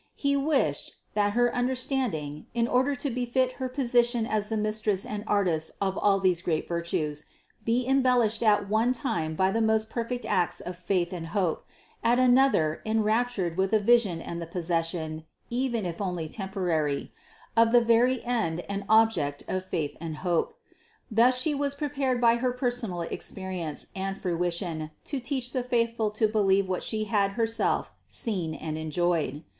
He 0.15 0.35
wished, 0.35 0.93
that 1.13 1.33
her 1.33 1.53
understanding, 1.55 2.47
in 2.55 2.67
order 2.67 2.95
to 2.95 3.11
befit 3.11 3.51
her 3.61 3.69
position 3.69 4.25
as 4.25 4.49
the 4.49 4.57
Mistress 4.57 5.05
and 5.05 5.23
Artist 5.27 5.73
of 5.79 6.23
these 6.23 6.41
great 6.41 6.67
virtues 6.67 7.25
be 7.63 7.85
embellished 7.85 8.41
at 8.41 8.67
one 8.67 8.93
time 8.93 9.35
by 9.35 9.51
the 9.51 9.61
most 9.61 9.91
perfect 9.91 10.25
acts 10.25 10.59
of 10.59 10.75
faith 10.75 11.13
and 11.13 11.27
hope, 11.27 11.67
at 12.03 12.17
another 12.17 12.81
enraptured 12.83 13.57
with 13.57 13.69
the 13.69 13.79
vision 13.79 14.21
and 14.23 14.41
the 14.41 14.47
possession 14.47 15.23
(even 15.51 15.85
if 15.85 16.01
only 16.01 16.27
temporary), 16.27 17.13
of 17.55 17.71
the 17.71 17.79
very 17.81 18.23
End 18.23 18.61
and 18.61 18.85
Object 18.89 19.43
of 19.47 19.63
faith 19.63 19.95
and 20.01 20.17
hope. 20.25 20.55
Thus 21.11 21.39
She 21.39 21.53
was 21.53 21.75
prepared 21.75 22.19
by 22.19 22.37
her 22.37 22.51
personal 22.53 23.01
experience 23.01 23.85
and 23.95 24.17
fruition 24.17 24.89
to 25.05 25.19
teach 25.19 25.51
the 25.51 25.61
faithful 25.63 26.09
to 26.09 26.27
believe 26.27 26.67
what 26.67 26.81
She 26.81 27.03
had 27.03 27.33
herself 27.33 27.93
seen 28.07 28.55
and 28.55 28.79
enjoyed. 28.79 29.43